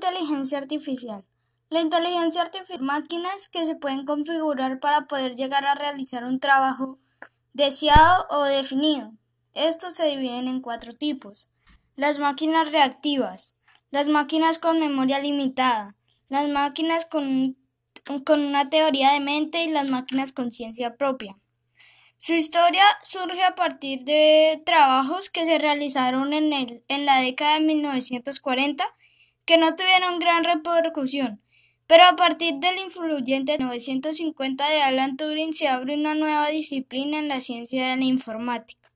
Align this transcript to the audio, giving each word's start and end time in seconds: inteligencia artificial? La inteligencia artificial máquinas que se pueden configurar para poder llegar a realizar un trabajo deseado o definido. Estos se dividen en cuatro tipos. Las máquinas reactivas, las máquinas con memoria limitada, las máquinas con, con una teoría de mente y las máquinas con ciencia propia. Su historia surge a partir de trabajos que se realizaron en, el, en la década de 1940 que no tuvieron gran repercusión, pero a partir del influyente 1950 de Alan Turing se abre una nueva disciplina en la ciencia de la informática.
inteligencia 0.00 0.56
artificial? 0.56 1.24
La 1.68 1.82
inteligencia 1.82 2.40
artificial 2.40 2.80
máquinas 2.80 3.48
que 3.48 3.66
se 3.66 3.76
pueden 3.76 4.06
configurar 4.06 4.80
para 4.80 5.02
poder 5.02 5.34
llegar 5.34 5.66
a 5.66 5.74
realizar 5.74 6.24
un 6.24 6.40
trabajo 6.40 6.98
deseado 7.52 8.26
o 8.30 8.44
definido. 8.44 9.12
Estos 9.52 9.94
se 9.94 10.06
dividen 10.06 10.48
en 10.48 10.62
cuatro 10.62 10.94
tipos. 10.94 11.50
Las 11.96 12.18
máquinas 12.18 12.72
reactivas, 12.72 13.56
las 13.90 14.08
máquinas 14.08 14.58
con 14.58 14.80
memoria 14.80 15.20
limitada, 15.20 15.96
las 16.28 16.48
máquinas 16.48 17.04
con, 17.04 17.58
con 18.24 18.40
una 18.40 18.70
teoría 18.70 19.12
de 19.12 19.20
mente 19.20 19.64
y 19.64 19.68
las 19.68 19.88
máquinas 19.88 20.32
con 20.32 20.50
ciencia 20.50 20.96
propia. 20.96 21.36
Su 22.16 22.32
historia 22.32 22.84
surge 23.04 23.42
a 23.42 23.54
partir 23.54 24.04
de 24.04 24.62
trabajos 24.64 25.28
que 25.28 25.44
se 25.44 25.58
realizaron 25.58 26.32
en, 26.32 26.54
el, 26.54 26.84
en 26.88 27.04
la 27.04 27.20
década 27.20 27.54
de 27.54 27.60
1940 27.60 28.84
que 29.50 29.58
no 29.58 29.74
tuvieron 29.74 30.20
gran 30.20 30.44
repercusión, 30.44 31.42
pero 31.88 32.04
a 32.04 32.14
partir 32.14 32.60
del 32.60 32.78
influyente 32.78 33.58
1950 33.58 34.70
de 34.70 34.80
Alan 34.80 35.16
Turing 35.16 35.54
se 35.54 35.66
abre 35.66 35.96
una 35.96 36.14
nueva 36.14 36.50
disciplina 36.50 37.18
en 37.18 37.26
la 37.26 37.40
ciencia 37.40 37.88
de 37.88 37.96
la 37.96 38.04
informática. 38.04 38.92